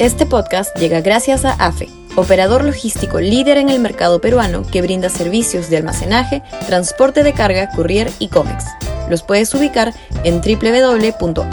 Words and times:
Este 0.00 0.24
podcast 0.24 0.74
llega 0.78 1.02
gracias 1.02 1.44
a 1.44 1.52
AFE, 1.52 1.90
operador 2.16 2.64
logístico 2.64 3.20
líder 3.20 3.58
en 3.58 3.68
el 3.68 3.80
mercado 3.80 4.18
peruano 4.18 4.62
que 4.62 4.80
brinda 4.80 5.10
servicios 5.10 5.68
de 5.68 5.76
almacenaje, 5.76 6.42
transporte 6.66 7.22
de 7.22 7.34
carga, 7.34 7.68
courier 7.76 8.10
y 8.18 8.28
cómics. 8.28 8.64
Los 9.10 9.22
puedes 9.22 9.52
ubicar 9.52 9.92
en 10.24 10.40
www.afe.pe. 10.40 11.50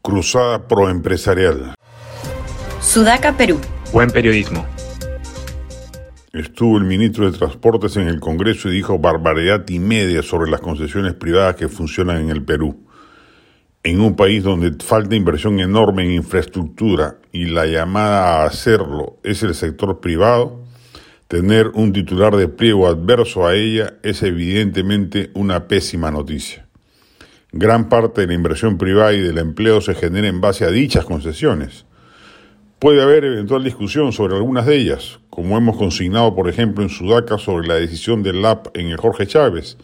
Cruzada 0.00 0.66
Proempresarial. 0.66 1.74
Sudaca, 2.80 3.36
Perú. 3.36 3.60
Buen 3.92 4.10
periodismo. 4.10 4.64
Estuvo 6.32 6.78
el 6.78 6.84
ministro 6.84 7.30
de 7.30 7.36
Transportes 7.36 7.98
en 7.98 8.08
el 8.08 8.18
Congreso 8.18 8.70
y 8.70 8.76
dijo 8.76 8.98
barbaridad 8.98 9.68
y 9.68 9.78
media 9.78 10.22
sobre 10.22 10.50
las 10.50 10.62
concesiones 10.62 11.12
privadas 11.12 11.56
que 11.56 11.68
funcionan 11.68 12.22
en 12.22 12.30
el 12.30 12.42
Perú. 12.42 12.86
En 13.82 14.00
un 14.00 14.16
país 14.16 14.42
donde 14.42 14.72
falta 14.82 15.14
inversión 15.14 15.60
enorme 15.60 16.04
en 16.04 16.12
infraestructura 16.12 17.18
y 17.32 17.44
la 17.44 17.66
llamada 17.66 18.24
a 18.24 18.46
hacerlo 18.46 19.18
es 19.22 19.42
el 19.42 19.54
sector 19.54 20.00
privado, 20.00 20.64
tener 21.28 21.68
un 21.74 21.92
titular 21.92 22.34
de 22.34 22.48
pliego 22.48 22.86
adverso 22.86 23.46
a 23.46 23.54
ella 23.54 23.98
es 24.02 24.22
evidentemente 24.22 25.30
una 25.34 25.68
pésima 25.68 26.10
noticia. 26.10 26.66
Gran 27.52 27.90
parte 27.90 28.22
de 28.22 28.28
la 28.28 28.32
inversión 28.32 28.78
privada 28.78 29.12
y 29.12 29.20
del 29.20 29.36
empleo 29.36 29.82
se 29.82 29.94
genera 29.94 30.28
en 30.28 30.40
base 30.40 30.64
a 30.64 30.70
dichas 30.70 31.04
concesiones. 31.04 31.84
Puede 32.78 33.02
haber 33.02 33.26
eventual 33.26 33.62
discusión 33.62 34.12
sobre 34.12 34.36
algunas 34.36 34.64
de 34.64 34.76
ellas, 34.76 35.20
como 35.32 35.56
hemos 35.56 35.78
consignado, 35.78 36.34
por 36.34 36.46
ejemplo, 36.46 36.84
en 36.84 36.90
Sudaca 36.90 37.38
sobre 37.38 37.66
la 37.66 37.76
decisión 37.76 38.22
del 38.22 38.42
LAP 38.42 38.76
en 38.76 38.88
el 38.88 38.98
Jorge 38.98 39.26
Chávez, 39.26 39.78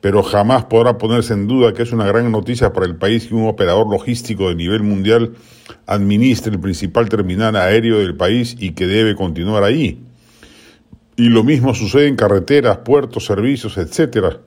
pero 0.00 0.24
jamás 0.24 0.64
podrá 0.64 0.98
ponerse 0.98 1.34
en 1.34 1.46
duda 1.46 1.72
que 1.72 1.84
es 1.84 1.92
una 1.92 2.04
gran 2.04 2.32
noticia 2.32 2.72
para 2.72 2.84
el 2.84 2.96
país 2.96 3.28
que 3.28 3.34
un 3.36 3.46
operador 3.46 3.88
logístico 3.88 4.48
de 4.48 4.56
nivel 4.56 4.82
mundial 4.82 5.34
administre 5.86 6.50
el 6.50 6.58
principal 6.58 7.08
terminal 7.08 7.54
aéreo 7.54 8.00
del 8.00 8.16
país 8.16 8.56
y 8.58 8.72
que 8.72 8.88
debe 8.88 9.14
continuar 9.14 9.62
ahí. 9.62 10.02
Y 11.14 11.28
lo 11.28 11.44
mismo 11.44 11.74
sucede 11.74 12.08
en 12.08 12.16
carreteras, 12.16 12.78
puertos, 12.78 13.24
servicios, 13.24 13.78
etcétera. 13.78 14.40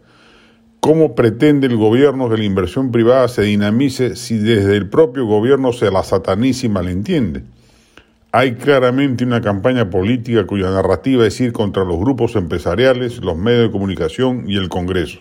¿Cómo 0.81 1.15
pretende 1.15 1.67
el 1.67 1.77
gobierno 1.77 2.29
que 2.29 2.35
la 2.35 2.43
inversión 2.43 2.91
privada 2.91 3.29
se 3.29 3.43
dinamice 3.43 4.17
si 4.17 4.37
desde 4.37 4.75
el 4.75 4.89
propio 4.89 5.25
gobierno 5.25 5.71
se 5.71 5.89
la 5.91 6.03
sataniza 6.03 6.65
y 6.65 6.69
malentiende? 6.69 7.43
Hay 8.33 8.55
claramente 8.55 9.25
una 9.25 9.41
campaña 9.41 9.89
política 9.89 10.47
cuya 10.47 10.71
narrativa 10.71 11.27
es 11.27 11.41
ir 11.41 11.51
contra 11.51 11.83
los 11.83 11.99
grupos 11.99 12.37
empresariales, 12.37 13.17
los 13.21 13.35
medios 13.35 13.63
de 13.63 13.71
comunicación 13.71 14.45
y 14.47 14.55
el 14.55 14.69
Congreso. 14.69 15.19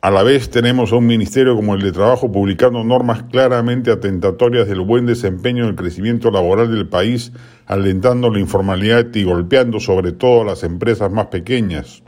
A 0.00 0.12
la 0.12 0.22
vez 0.22 0.48
tenemos 0.48 0.92
a 0.92 0.96
un 0.96 1.08
ministerio 1.08 1.56
como 1.56 1.74
el 1.74 1.82
de 1.82 1.90
Trabajo 1.90 2.30
publicando 2.30 2.84
normas 2.84 3.24
claramente 3.24 3.90
atentatorias 3.90 4.68
del 4.68 4.82
buen 4.82 5.06
desempeño 5.06 5.66
del 5.66 5.74
crecimiento 5.74 6.30
laboral 6.30 6.72
del 6.72 6.86
país, 6.86 7.32
alentando 7.66 8.30
la 8.30 8.38
informalidad 8.38 9.12
y 9.12 9.24
golpeando 9.24 9.80
sobre 9.80 10.12
todo 10.12 10.42
a 10.42 10.44
las 10.44 10.62
empresas 10.62 11.10
más 11.10 11.26
pequeñas 11.26 12.04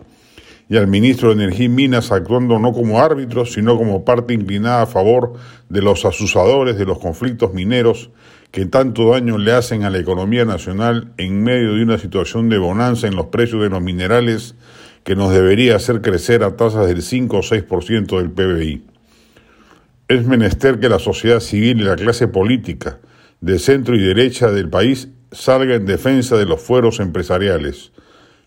y 0.69 0.77
al 0.77 0.87
ministro 0.87 1.31
de 1.31 1.43
Energía 1.43 1.67
y 1.67 1.71
Minas 1.71 2.13
actuando 2.13 2.61
no 2.61 2.73
como 2.73 3.01
árbitro, 3.01 3.45
sino 3.45 3.77
como 3.77 4.05
parte 4.05 4.35
inclinada 4.35 4.83
a 4.83 4.87
favor 4.87 5.33
de 5.69 5.83
los 5.83 6.05
asusadores 6.05 6.79
de 6.79 6.85
los 6.85 7.01
conflictos 7.01 7.53
mineros 7.53 8.11
que 8.51 8.67
tanto 8.67 9.11
daño 9.11 9.39
le 9.39 9.53
hacen 9.53 9.85
a 9.85 9.91
la 9.91 9.99
economía 9.99 10.45
nacional 10.45 11.13
en 11.17 11.43
medio 11.43 11.75
de 11.75 11.83
una 11.83 11.99
situación 11.99 12.49
de 12.49 12.59
bonanza 12.59 13.07
en 13.07 13.17
los 13.17 13.27
precios 13.27 13.63
de 13.63 13.69
los 13.69 13.83
minerales 13.83 14.55
que 15.05 15.17
nos 15.17 15.33
debería 15.33 15.77
hacer 15.77 16.01
crecer 16.01 16.43
a 16.43 16.57
tasas 16.57 16.87
del 16.87 17.03
5 17.03 17.37
o 17.37 17.43
6% 17.43 18.19
del 18.19 18.31
PBI. 18.31 18.85
Es 20.09 20.27
menester 20.27 20.81
que 20.81 20.89
la 20.89 20.99
sociedad 20.99 21.41
civil 21.41 21.81
y 21.81 21.85
la 21.85 21.97
clase 21.97 22.29
política 22.29 22.99
de 23.41 23.59
centro 23.59 23.95
y 23.95 24.01
derecha 24.01 24.51
del 24.51 24.69
país 24.69 25.09
salga 25.33 25.75
en 25.75 25.87
defensa 25.87 26.37
de 26.37 26.47
los 26.47 26.61
fueros 26.61 27.01
empresariales, 27.01 27.93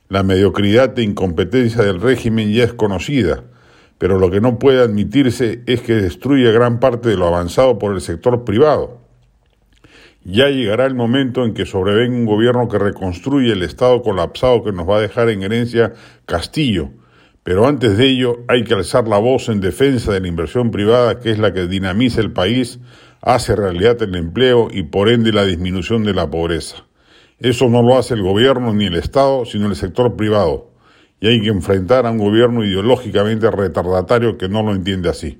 la 0.09 0.23
mediocridad 0.23 1.00
e 1.00 1.03
incompetencia 1.03 1.84
del 1.84 2.01
régimen 2.01 2.51
ya 2.51 2.66
es 2.66 2.73
conocida, 2.73 3.45
pero 3.97 4.19
lo 4.19 4.29
que 4.29 4.41
no 4.41 4.59
puede 4.59 4.81
admitirse 4.81 5.61
es 5.67 5.81
que 5.81 5.94
destruya 5.94 6.51
gran 6.51 6.81
parte 6.81 7.07
de 7.07 7.16
lo 7.16 7.28
avanzado 7.28 7.79
por 7.79 7.94
el 7.94 8.01
sector 8.01 8.44
privado. 8.44 9.00
Ya 10.23 10.49
llegará 10.49 10.85
el 10.85 10.93
momento 10.93 11.43
en 11.45 11.55
que 11.55 11.65
sobrevenga 11.65 12.15
un 12.15 12.25
gobierno 12.25 12.67
que 12.67 12.77
reconstruye 12.77 13.53
el 13.53 13.63
Estado 13.63 14.03
colapsado 14.03 14.63
que 14.63 14.71
nos 14.71 14.87
va 14.87 14.97
a 14.97 15.01
dejar 15.01 15.29
en 15.29 15.41
herencia 15.41 15.93
Castillo, 16.27 16.91
pero 17.41 17.65
antes 17.65 17.97
de 17.97 18.05
ello 18.05 18.43
hay 18.47 18.63
que 18.63 18.75
alzar 18.75 19.07
la 19.07 19.17
voz 19.17 19.49
en 19.49 19.61
defensa 19.61 20.13
de 20.13 20.19
la 20.19 20.27
inversión 20.27 20.69
privada, 20.69 21.19
que 21.19 21.31
es 21.31 21.39
la 21.39 21.53
que 21.53 21.65
dinamiza 21.65 22.21
el 22.21 22.31
país, 22.31 22.79
hace 23.19 23.55
realidad 23.55 23.99
el 24.03 24.15
empleo 24.15 24.67
y 24.71 24.83
por 24.83 25.09
ende 25.09 25.31
la 25.31 25.43
disminución 25.43 26.03
de 26.03 26.13
la 26.13 26.29
pobreza. 26.29 26.85
Eso 27.39 27.67
no 27.67 27.81
lo 27.81 27.97
hace 27.97 28.13
el 28.13 28.21
gobierno 28.21 28.71
ni 28.73 28.85
el 28.85 28.95
Estado, 28.95 29.45
sino 29.45 29.65
el 29.65 29.75
sector 29.75 30.15
privado. 30.15 30.69
Y 31.19 31.27
hay 31.29 31.41
que 31.41 31.49
enfrentar 31.49 32.05
a 32.05 32.11
un 32.11 32.19
gobierno 32.19 32.63
ideológicamente 32.63 33.49
retardatario 33.49 34.37
que 34.37 34.49
no 34.49 34.61
lo 34.61 34.71
entiende 34.73 35.09
así. 35.09 35.39